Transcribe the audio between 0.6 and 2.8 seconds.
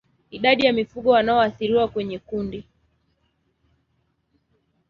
ya mifugo wanaoathiriwa kwenye kundi